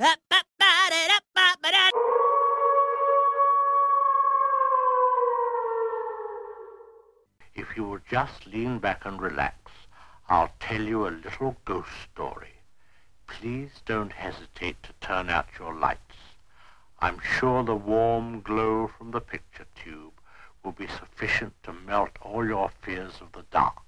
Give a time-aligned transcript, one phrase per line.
[0.00, 0.06] If
[7.76, 9.56] you will just lean back and relax,
[10.28, 12.60] I'll tell you a little ghost story.
[13.26, 16.16] Please don't hesitate to turn out your lights.
[17.00, 20.12] I'm sure the warm glow from the picture tube
[20.62, 23.87] will be sufficient to melt all your fears of the dark.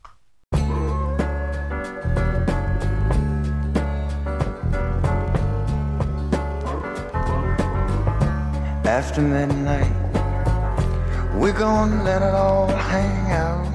[9.02, 9.90] After midnight,
[11.40, 13.66] we're gonna let it all hang out.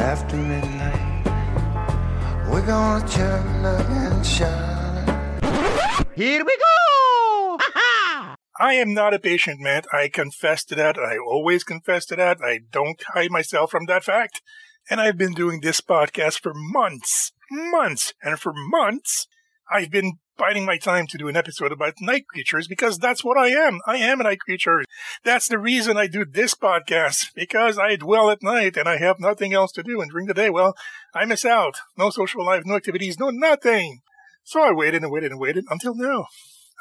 [0.00, 1.24] After midnight,
[2.50, 5.06] we're gonna chug and shine.
[6.16, 7.58] Here we go!
[8.58, 9.86] I am not a patient, Matt.
[9.92, 10.98] I confess to that.
[10.98, 12.38] I always confess to that.
[12.42, 14.42] I don't hide myself from that fact.
[14.90, 19.28] And I've been doing this podcast for months, months, and for months,
[19.70, 23.38] I've been biding my time to do an episode about night creatures because that's what
[23.38, 23.80] I am.
[23.86, 24.82] I am a night creature.
[25.24, 29.20] That's the reason I do this podcast because I dwell at night and I have
[29.20, 30.00] nothing else to do.
[30.00, 30.74] And during the day, well,
[31.14, 31.76] I miss out.
[31.96, 34.00] No social life, no activities, no nothing.
[34.42, 36.26] So I waited and waited and waited until now.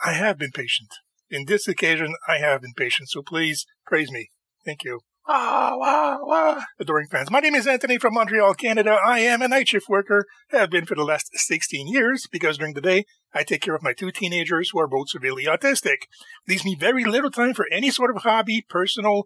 [0.03, 0.89] I have been patient.
[1.29, 3.09] In this occasion, I have been patient.
[3.09, 4.29] So please praise me.
[4.65, 5.01] Thank you.
[5.25, 6.63] Ah, wah, wah.
[6.77, 7.31] Adoring fans.
[7.31, 8.97] My name is Anthony from Montreal, Canada.
[9.05, 12.73] I am a night shift worker, have been for the last 16 years, because during
[12.73, 16.07] the day, I take care of my two teenagers who are both severely autistic.
[16.45, 19.23] Leaves me very little time for any sort of hobby, personal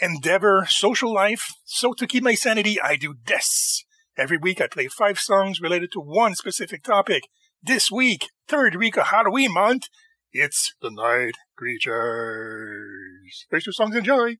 [0.00, 1.52] endeavor, social life.
[1.64, 3.84] So to keep my sanity, I do this.
[4.16, 7.24] Every week I play five songs related to one specific topic.
[7.60, 9.88] This week, third week of Halloween month,
[10.32, 13.46] it's the Night Creatures.
[13.50, 14.36] Here's two songs, enjoy.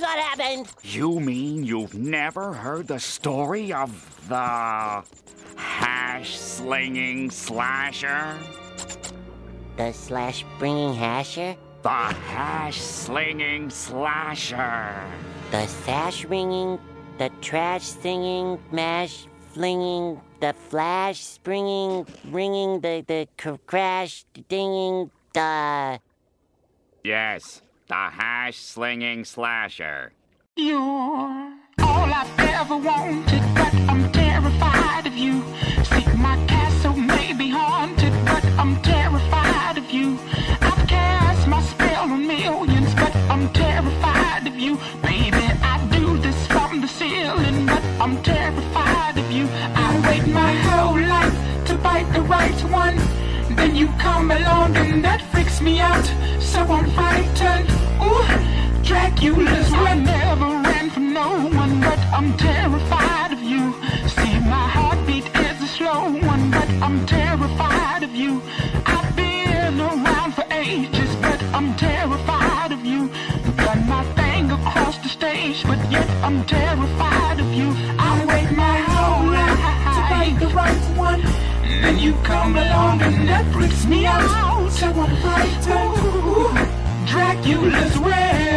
[0.00, 0.66] What happened.
[0.82, 3.90] You mean you've never heard the story of
[4.30, 5.04] the
[5.56, 8.38] hash slinging slasher?
[9.76, 11.54] The slash bringing hasher?
[11.82, 15.04] The hash slinging slasher.
[15.50, 16.78] The sash ringing,
[17.18, 26.00] the trash singing, mash flinging, the flash springing, ringing, the, the cr- crash dinging, the.
[27.04, 30.12] Yes, the hash slinging slasher.
[30.54, 35.42] You're all I've ever wanted, but I'm terrified of you.
[35.82, 40.16] See, my castle may be haunted, but I'm terrified of you.
[40.60, 44.76] I've cast my spell on millions, but I'm terrified of you.
[45.02, 49.48] Baby, I do this from the ceiling, but I'm terrified of you.
[49.74, 52.98] I wait my whole life to bite the right one.
[53.56, 56.29] Then you come along and that freaks me out.
[56.52, 57.70] So I'm frightened.
[58.02, 63.72] Ooh, Dracula's I never ran from no one, but I'm terrified of you.
[64.08, 68.42] See, my heartbeat is a slow one, but I'm terrified of you.
[68.84, 73.08] I've been around for ages, but I'm terrified of you.
[73.56, 77.68] Done my thing across the stage, but yet I'm terrified of you.
[77.96, 79.62] I wait my whole life
[79.94, 81.20] to find the right one.
[81.62, 84.59] And Then you come along and that freaks me out.
[84.82, 86.06] I'm frightened.
[86.26, 88.49] Ooh, Dracula's wedding.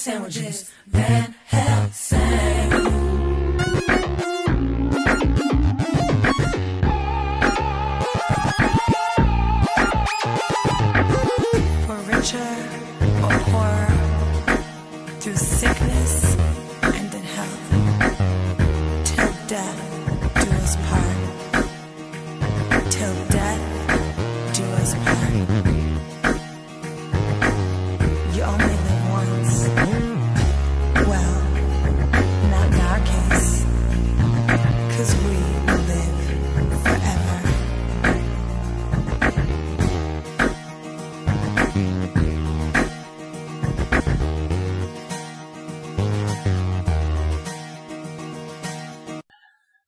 [0.00, 0.70] Sandwiches.
[0.86, 1.29] Van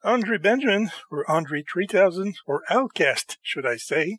[0.05, 4.19] Andre Benjamin, or Andre 3000, or OutKast, should I say.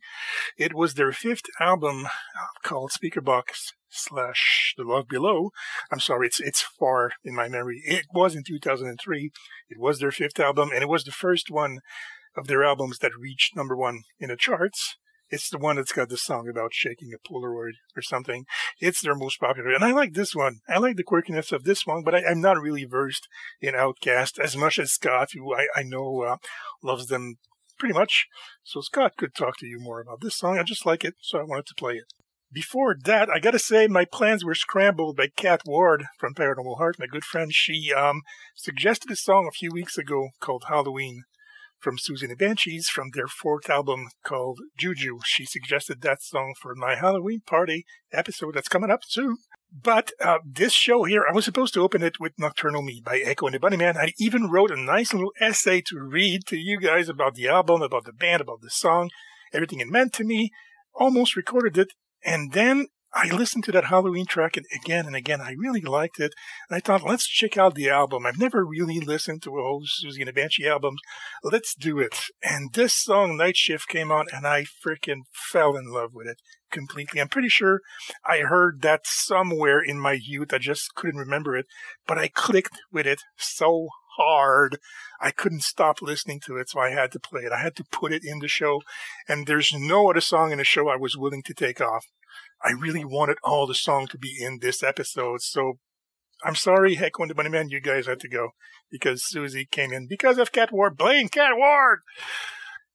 [0.57, 5.51] It was their fifth album uh, called Speakerboxxx slash The Love Below.
[5.91, 7.81] I'm sorry, it's, it's far in my memory.
[7.85, 9.31] It was in 2003.
[9.69, 11.79] It was their fifth album, and it was the first one
[12.37, 14.95] of their albums that reached number one in the charts.
[15.33, 18.45] It's the one that's got the song about shaking a Polaroid or something.
[18.79, 19.71] It's their most popular.
[19.71, 20.59] And I like this one.
[20.69, 23.27] I like the quirkiness of this one, but I, I'm not really versed
[23.59, 26.37] in OutKast as much as Scott, who I, I know uh,
[26.83, 27.37] loves them
[27.79, 28.27] pretty much.
[28.61, 30.59] So Scott could talk to you more about this song.
[30.59, 32.13] I just like it, so I wanted to play it.
[32.51, 36.97] Before that, I gotta say my plans were scrambled by Kat Ward from Paranormal Heart,
[36.99, 37.51] my good friend.
[37.51, 38.21] She um,
[38.55, 41.23] suggested a song a few weeks ago called Halloween
[41.83, 45.19] from Siouxsie and the Banshees from their fourth album called Juju.
[45.25, 49.37] She suggested that song for my Halloween party episode that's coming up soon.
[49.71, 53.17] But uh, this show here, I was supposed to open it with Nocturnal Me by
[53.17, 53.97] Echo and the Bunnymen.
[53.97, 57.81] I even wrote a nice little essay to read to you guys about the album,
[57.81, 59.09] about the band, about the song,
[59.51, 60.51] everything it meant to me.
[60.93, 61.91] Almost recorded it.
[62.23, 65.39] And then I listened to that Halloween track again and again.
[65.39, 66.33] I really liked it.
[66.69, 68.25] And I thought, let's check out the album.
[68.25, 70.95] I've never really listened to a whole Siouxsie and the Banshee album.
[71.43, 72.15] Let's do it.
[72.41, 76.37] And this song, Night Shift, came on and I freaking fell in love with it
[76.71, 77.21] completely.
[77.21, 77.81] I'm pretty sure
[78.27, 80.51] I heard that somewhere in my youth.
[80.51, 81.67] I just couldn't remember it,
[82.07, 84.79] but I clicked with it so hard.
[85.21, 87.51] I couldn't stop listening to it, so I had to play it.
[87.51, 88.81] I had to put it in the show.
[89.27, 92.05] And there's no other song in the show I was willing to take off.
[92.65, 95.79] I really wanted all the song to be in this episode, so
[96.45, 98.51] I'm sorry, Heck and the Bunnymen, you guys had to go
[98.89, 100.95] because Siouxsie came in because of Cat Ward.
[100.95, 101.99] Blame Cat Ward!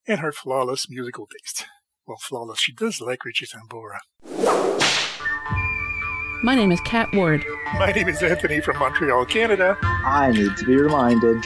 [0.07, 1.67] And her flawless musical taste.
[2.07, 2.61] Well, flawless.
[2.61, 3.99] She does like Richie Sambora.
[6.43, 7.45] My name is Cat Ward.
[7.75, 9.77] My name is Anthony from Montreal, Canada.
[9.83, 11.45] I need to be reminded.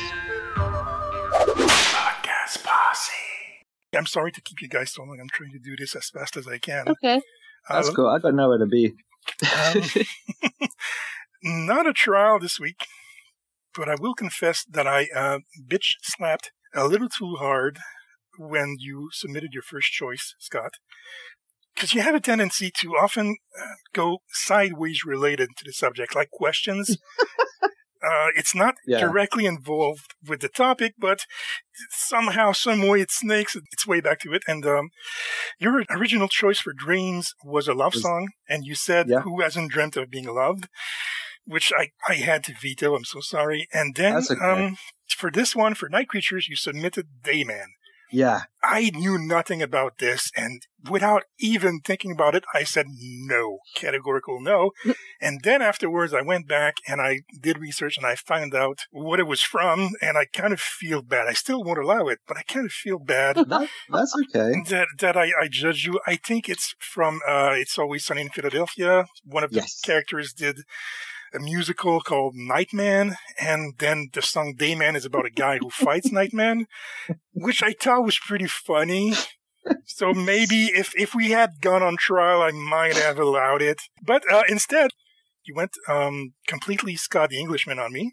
[1.66, 3.12] Podcast Posse.
[3.96, 5.18] I'm sorry to keep you guys so long.
[5.20, 6.88] I'm trying to do this as fast as I can.
[6.88, 7.20] Okay.
[7.69, 8.07] That's Uh, cool.
[8.09, 8.95] I got nowhere to be.
[9.42, 9.83] Um,
[11.42, 12.87] not a trial this week,
[13.75, 17.78] but I will confess that I uh, bitch slapped a little too hard
[18.38, 20.73] when you submitted your first choice, Scott.
[21.75, 26.31] Because you have a tendency to often uh, go sideways related to the subject, like
[26.31, 26.99] questions.
[28.04, 29.00] uh, it's not Yeah.
[29.00, 31.21] directly involved with the topic, but
[31.90, 34.42] somehow, some way, it snakes its way back to it.
[34.47, 34.90] And um,
[35.59, 39.21] your original choice for Dreams was a love Was- song, and you said, Yeah.
[39.21, 40.68] Who hasn't dreamt of being loved?
[41.44, 42.94] Which I, I had to veto.
[42.94, 43.66] I'm so sorry.
[43.73, 44.35] And then okay.
[44.40, 44.76] um,
[45.09, 47.66] for this one, for Night Creatures, you submitted Dayman.
[48.12, 48.42] Yeah.
[48.62, 54.40] I knew nothing about this, and without even thinking about it, I said no, categorical
[54.40, 54.71] no.
[55.21, 59.19] and then afterwards, I went back and I did research and I found out what
[59.19, 61.26] it was from, and I kind of feel bad.
[61.26, 64.52] I still won't allow it, but I kind of feel bad That, that's okay.
[64.69, 65.99] that that I, I judge you.
[66.07, 69.07] I think it's from uh, It's Always Sunny in Philadelphia.
[69.25, 70.59] One of the characters did
[71.34, 76.12] a musical called Nightman, and then the song Dayman is about a guy who fights
[76.12, 76.66] Nightman,
[77.32, 79.14] which I thought was pretty funny.
[79.86, 83.82] So maybe if if we had gone on trial, I might have allowed it.
[84.04, 84.90] But uh, instead,
[85.44, 88.12] you went um, completely Scott the Englishman on me,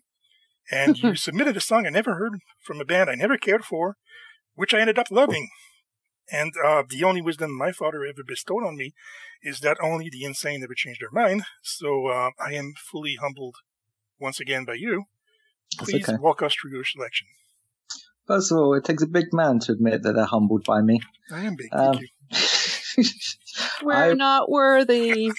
[0.72, 2.34] and you submitted a song I never heard
[2.64, 3.96] from a band I never cared for,
[4.54, 5.50] which I ended up loving.
[6.32, 8.94] And uh, the only wisdom my father ever bestowed on me
[9.42, 11.44] is that only the insane ever change their mind.
[11.64, 13.56] So uh, I am fully humbled
[14.20, 15.06] once again by you.
[15.78, 16.18] Please okay.
[16.20, 17.28] walk us through your selection.
[18.28, 21.02] First of all, it takes a big man to admit that they're humbled by me.
[21.32, 21.70] I am big.
[21.72, 23.04] Um, Thank you.
[23.84, 25.32] We're I- not worthy.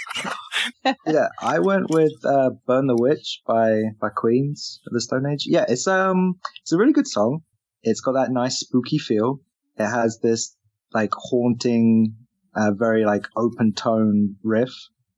[1.06, 5.44] yeah, I went with uh, "Burn the Witch" by by Queens of the Stone Age.
[5.46, 7.42] Yeah, it's um, it's a really good song.
[7.82, 9.40] It's got that nice spooky feel.
[9.78, 10.56] It has this
[10.92, 12.14] like haunting,
[12.54, 14.72] uh, very like open tone riff.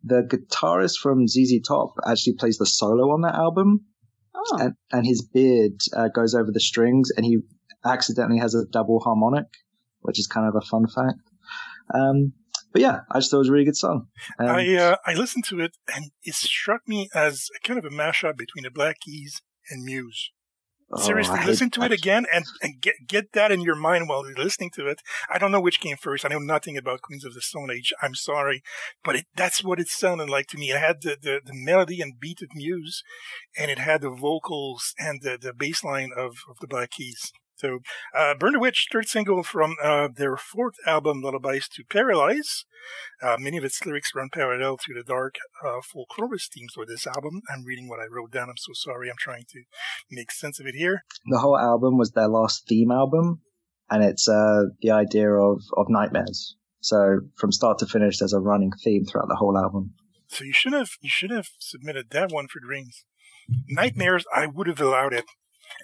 [0.04, 3.86] The guitarist from ZZ Top actually plays the solo on that album,
[4.34, 4.58] Oh.
[4.58, 7.38] and and his beard uh, goes over the strings, and he
[7.84, 9.46] accidentally has a double harmonic,
[10.00, 11.20] which is kind of a fun fact.
[11.94, 12.32] Um,
[12.72, 14.06] but yeah, I just thought it was a really good song.
[14.38, 17.84] Um, I uh, I listened to it and it struck me as a kind of
[17.84, 20.30] a mashup between the Black Keys and Muse.
[20.92, 24.08] Oh, Seriously, hate listen to it again and, and get get that in your mind
[24.08, 25.00] while you're listening to it.
[25.32, 26.24] I don't know which came first.
[26.24, 27.92] I know nothing about Queens of the Stone Age.
[28.02, 28.62] I'm sorry,
[29.04, 30.70] but it, that's what it sounded like to me.
[30.70, 33.02] It had the, the, the melody and beat of Muse,
[33.58, 37.32] and it had the vocals and the, the bass line of, of the Black Keys.
[37.62, 37.78] So,
[38.16, 42.64] uh, Burn the Witch, third single from uh, their fourth album, Lullabies to Paralyze.
[43.22, 47.06] Uh, many of its lyrics run parallel to the dark uh, folklorist themes of this
[47.06, 47.40] album.
[47.48, 48.48] I'm reading what I wrote down.
[48.48, 49.08] I'm so sorry.
[49.08, 49.62] I'm trying to
[50.10, 51.04] make sense of it here.
[51.30, 53.42] the whole album was their last theme album,
[53.88, 56.56] and it's uh, the idea of, of nightmares.
[56.80, 59.94] So from start to finish, there's a running theme throughout the whole album.
[60.26, 63.04] So you should have you should have submitted that one for Dreams.
[63.68, 65.26] Nightmares, I would have allowed it.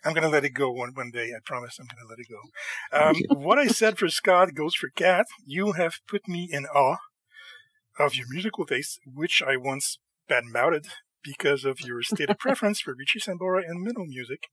[0.05, 1.33] I'm gonna let it go one one day.
[1.37, 1.79] I promise.
[1.79, 2.41] I'm gonna let it go.
[3.31, 5.27] Um, what I said for Scott goes for Kat.
[5.47, 6.97] You have put me in awe
[7.99, 9.99] of your musical taste, which I once
[10.31, 10.89] badmouthed
[11.23, 14.49] because of your stated preference for Richie Sambora and middle music.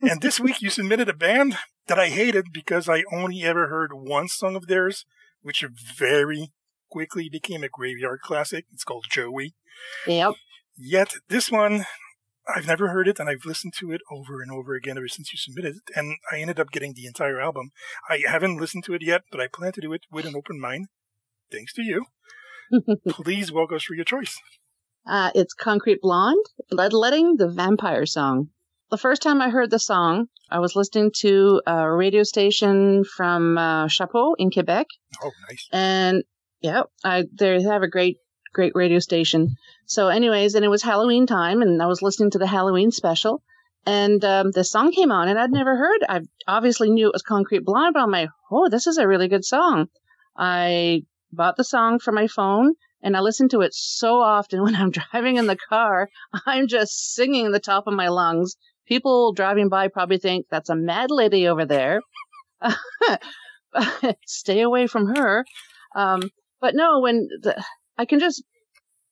[0.00, 3.92] And this week you submitted a band that I hated because I only ever heard
[3.92, 5.04] one song of theirs,
[5.42, 5.64] which
[5.96, 6.50] very
[6.90, 8.66] quickly became a graveyard classic.
[8.72, 9.54] It's called Joey.
[10.06, 10.34] Yep.
[10.76, 11.84] Yet this one,
[12.54, 15.32] I've never heard it, and I've listened to it over and over again ever since
[15.32, 17.70] you submitted it, and I ended up getting the entire album.
[18.08, 20.60] I haven't listened to it yet, but I plan to do it with an open
[20.60, 20.86] mind,
[21.50, 22.06] thanks to you.
[23.08, 24.38] Please walk us through your choice.
[25.06, 28.48] Uh, it's Concrete Blonde, Bloodletting, the vampire song.
[28.90, 33.58] The first time I heard the song, I was listening to a radio station from
[33.58, 34.86] uh, Chapeau in Quebec.
[35.22, 35.68] Oh, nice.
[35.72, 36.24] And
[36.60, 38.16] yeah, I they have a great
[38.58, 39.54] great radio station.
[39.86, 43.40] So, anyways, and it was Halloween time, and I was listening to the Halloween special,
[43.86, 46.00] and um, the song came on, and I'd never heard.
[46.08, 49.28] I obviously knew it was Concrete Blonde, but I'm like, oh, this is a really
[49.28, 49.86] good song.
[50.36, 54.74] I bought the song for my phone, and I listen to it so often when
[54.74, 56.08] I'm driving in the car.
[56.44, 58.56] I'm just singing the top of my lungs.
[58.88, 62.00] People driving by probably think that's a mad lady over there.
[64.26, 65.44] Stay away from her.
[65.94, 67.62] Um, but no, when the,
[67.98, 68.42] I can just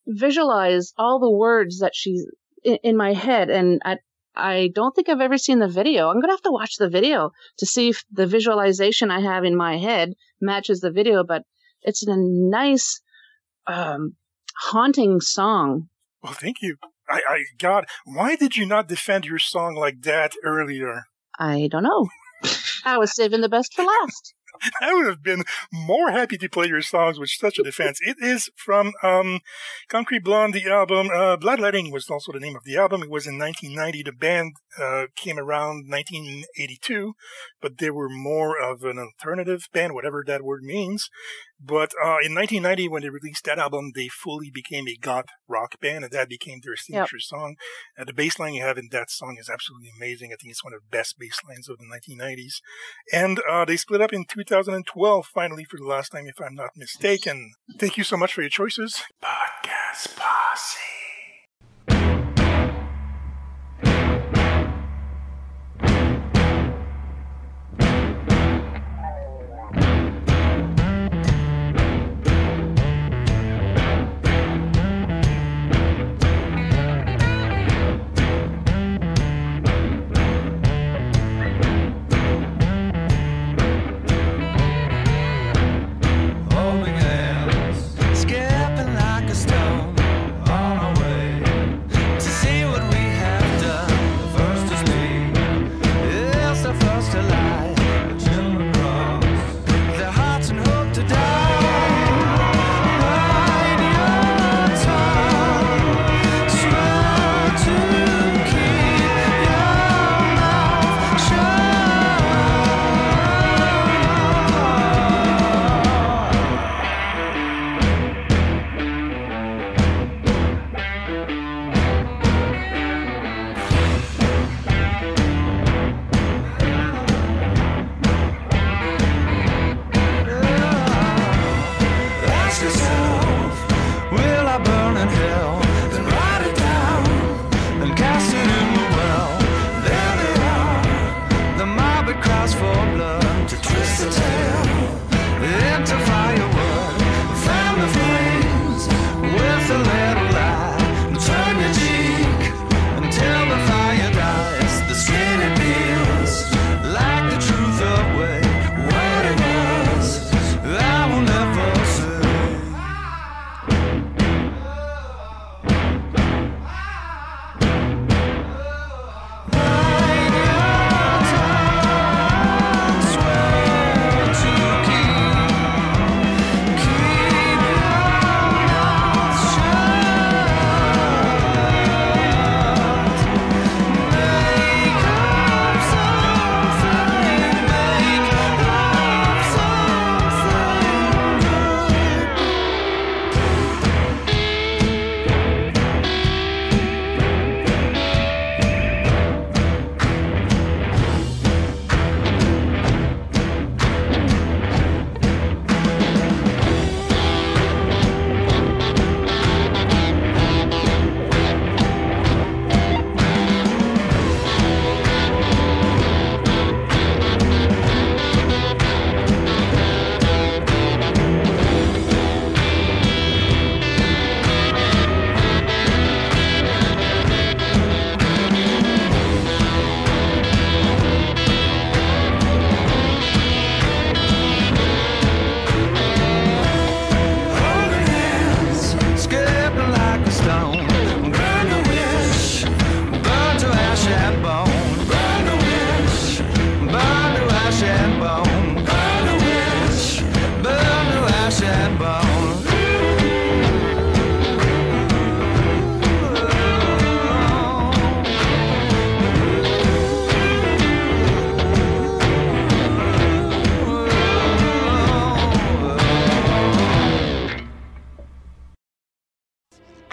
[0.06, 2.24] visualize all the words that she's
[2.64, 3.96] in, in my head, and I,
[4.34, 6.08] I don't think I've ever seen the video.
[6.08, 9.56] I'm gonna have to watch the video to see if the visualization I have in
[9.56, 11.24] my head matches the video.
[11.24, 11.42] But
[11.82, 13.00] it's a nice,
[13.66, 14.16] um,
[14.56, 15.88] haunting song.
[16.22, 16.76] Well, thank you.
[17.08, 21.04] I, I, God, why did you not defend your song like that earlier?
[21.38, 22.08] I don't know.
[22.84, 24.34] I was saving the best for last.
[24.80, 27.98] I would have been more happy to play your songs with such a defense.
[28.00, 29.40] it is from um,
[29.88, 31.08] Concrete Blonde, the album.
[31.14, 33.02] Uh, Bloodletting was also the name of the album.
[33.02, 34.02] It was in 1990.
[34.02, 37.14] The band uh, came around 1982,
[37.60, 41.08] but they were more of an alternative band, whatever that word means.
[41.60, 45.80] But uh, in 1990, when they released that album, they fully became a goth rock
[45.80, 47.56] band, and that became their signature song.
[47.98, 50.32] Uh, the bass line you have in that song is absolutely amazing.
[50.32, 52.60] I think it's one of the best bass lines of the 1990s.
[53.12, 56.70] And uh, they split up in 2012, finally, for the last time, if I'm not
[56.76, 57.52] mistaken.
[57.78, 59.02] Thank you so much for your choices.
[59.22, 61.05] Podcast Posse.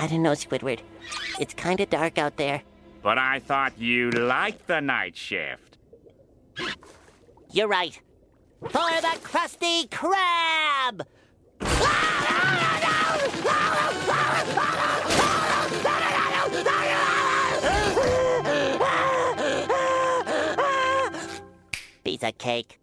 [0.03, 0.81] I don't know, Squidward.
[1.39, 2.61] It's kind of dark out there.
[3.01, 5.77] But I thought you liked the night shift.
[7.51, 7.97] You're right.
[8.59, 11.05] For the Krusty Krab!
[22.03, 22.82] Piece of cake.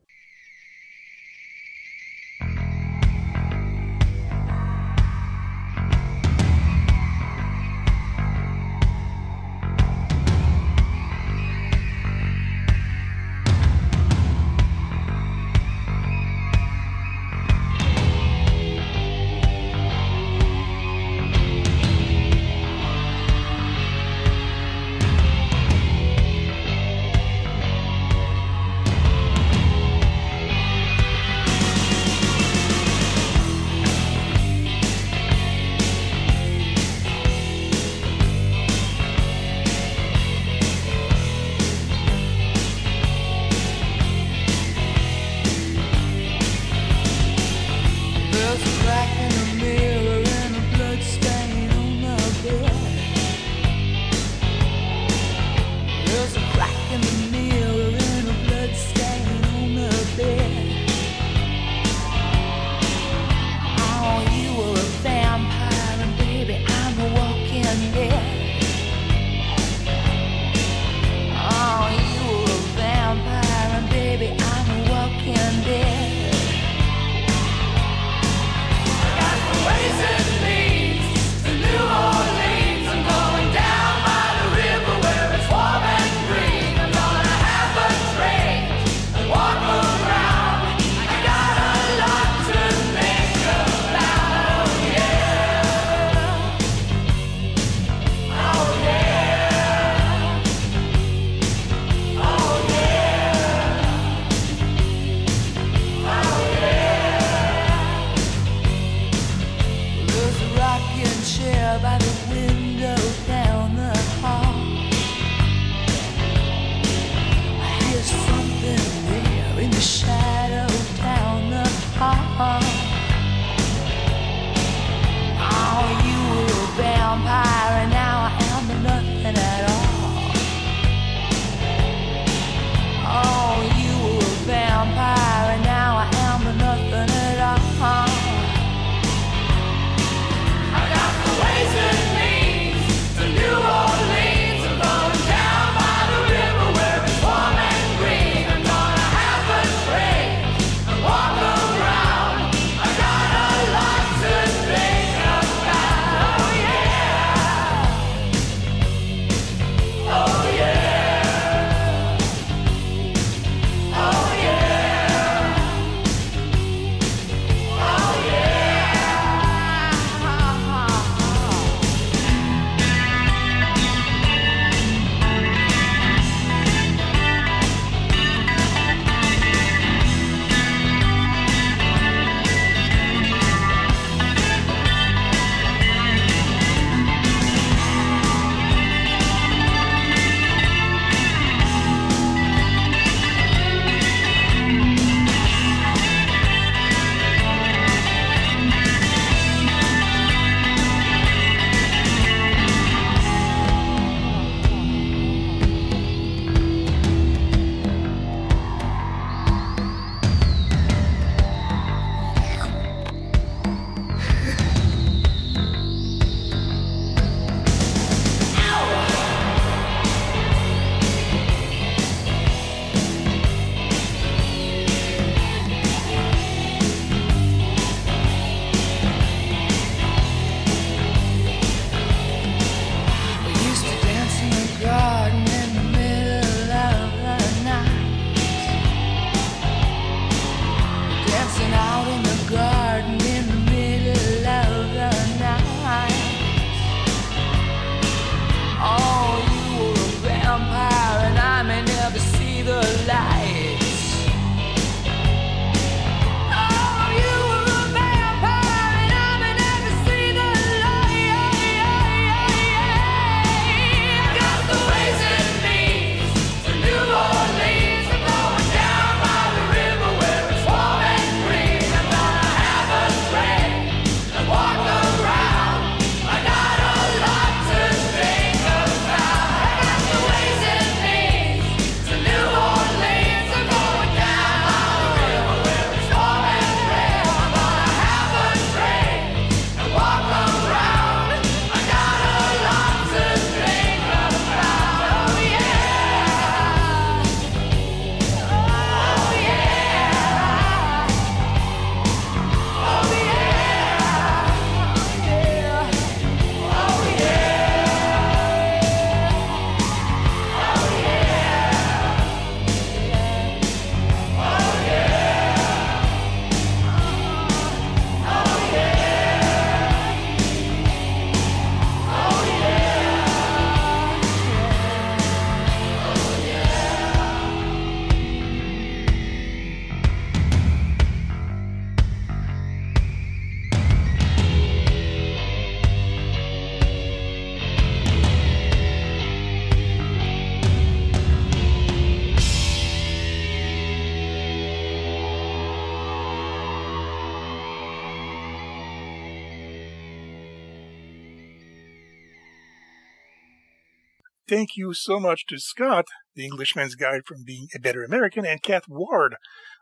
[354.50, 358.60] Thank you so much to Scott, the Englishman's Guide from Being a Better American, and
[358.60, 359.36] Kath Ward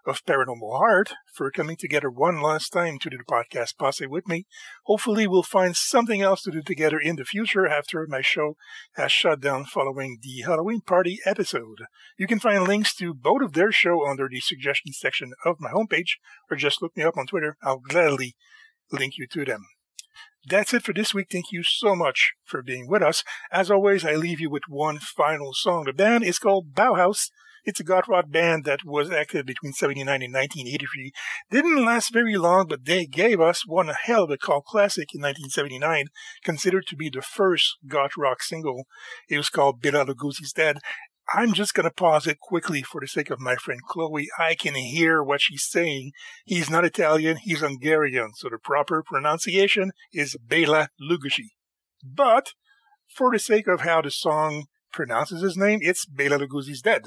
[0.05, 4.29] of Paranormal Heart for coming together one last time to do the podcast Posse with
[4.29, 4.45] me.
[4.85, 8.57] Hopefully, we'll find something else to do together in the future after my show
[8.97, 11.79] has shut down following the Halloween party episode.
[12.19, 15.71] You can find links to both of their show under the suggestions section of my
[15.71, 16.19] homepage,
[16.51, 17.57] or just look me up on Twitter.
[17.63, 18.37] I'll gladly
[18.93, 19.65] link you to them.
[20.49, 21.29] That's it for this week.
[21.31, 23.23] Thank you so much for being with us.
[23.53, 25.85] As always, I leave you with one final song.
[25.85, 27.31] The band is called Bauhaus.
[27.65, 31.13] It's a goth rock band that was active between 79 and 1983.
[31.51, 35.21] Didn't last very long, but they gave us one hell of a cult classic in
[35.21, 36.07] 1979,
[36.43, 38.85] considered to be the first goth rock single.
[39.29, 40.79] It was called Bela Lugosi's Dead.
[41.35, 44.29] I'm just going to pause it quickly for the sake of my friend Chloe.
[44.39, 46.13] I can hear what she's saying.
[46.45, 51.51] He's not Italian, he's Hungarian, so the proper pronunciation is Bela Lugosi.
[52.03, 52.53] But
[53.15, 57.03] for the sake of how the song pronounces his name, it's Bela Lugosi's Dead.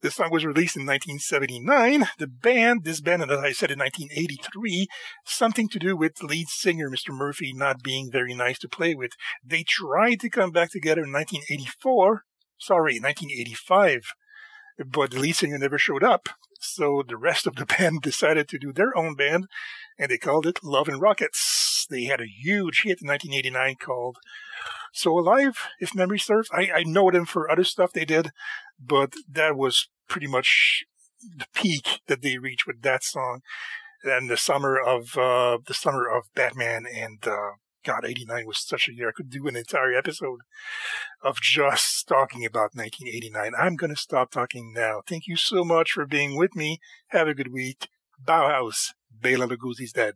[0.00, 2.08] The song was released in 1979.
[2.18, 4.88] The band, disbanded, as I said, in 1983,
[5.24, 7.10] something to do with lead singer Mr.
[7.10, 9.12] Murphy not being very nice to play with.
[9.44, 12.24] They tried to come back together in 1984,
[12.58, 14.14] sorry, 1985,
[14.86, 16.28] but lead singer never showed up.
[16.60, 19.46] So the rest of the band decided to do their own band,
[19.98, 21.86] and they called it Love and Rockets.
[21.90, 24.16] They had a huge hit in 1989 called
[24.92, 26.48] So Alive, if memory serves.
[26.52, 28.30] I, I know them for other stuff they did,
[28.80, 30.84] but that was pretty much
[31.22, 33.40] the peak that they reached with that song.
[34.02, 37.52] And the summer of uh, the summer of Batman and uh,
[37.84, 39.10] God, 89 was such a year.
[39.10, 40.40] I could do an entire episode
[41.22, 43.52] of just talking about 1989.
[43.58, 45.02] I'm going to stop talking now.
[45.06, 46.80] Thank you so much for being with me.
[47.08, 47.88] Have a good week.
[48.22, 50.14] Bauhaus, Bela Lugosi's dead.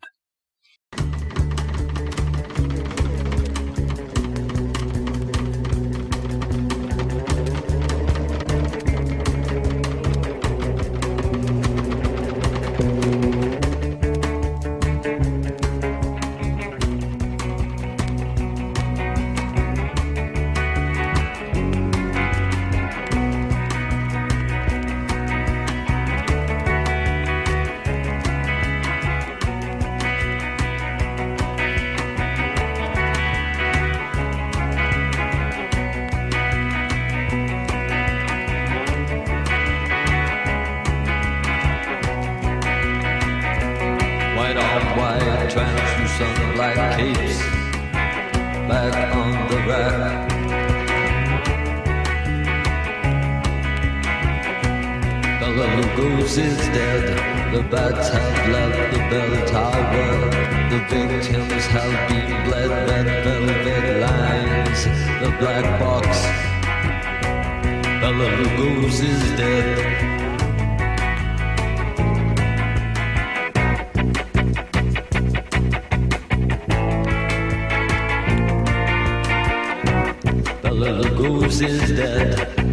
[81.69, 82.68] Is dead.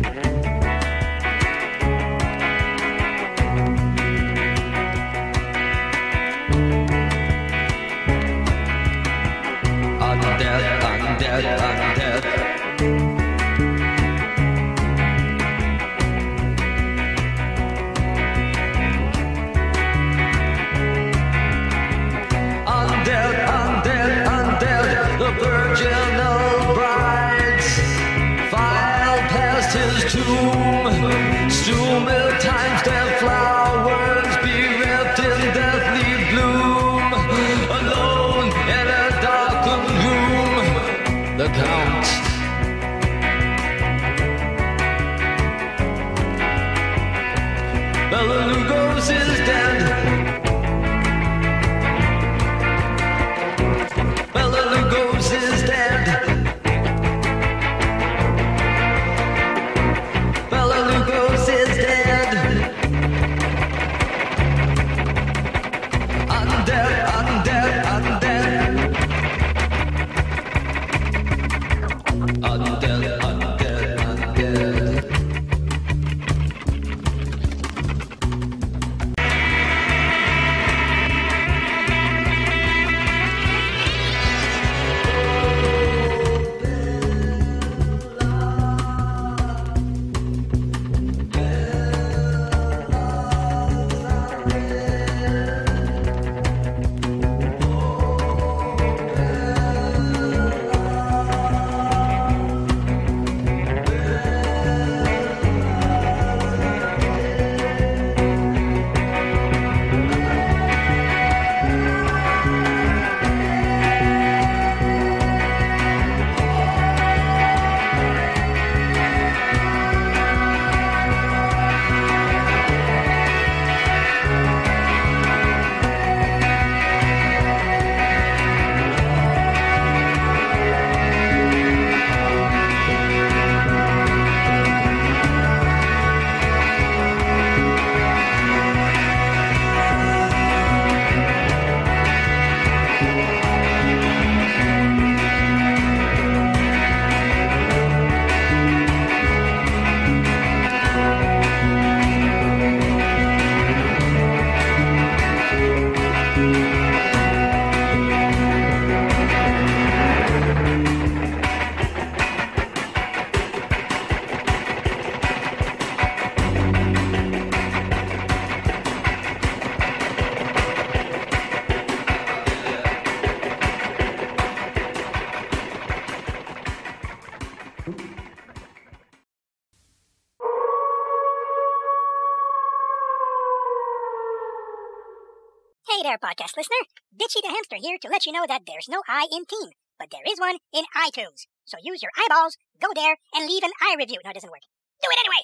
[187.86, 189.70] Here to let you know that there's no I in team,
[190.00, 191.46] but there is one in iTunes.
[191.66, 194.18] So use your eyeballs, go there, and leave an i review.
[194.24, 194.66] No, it doesn't work.
[195.02, 195.44] Do it anyway.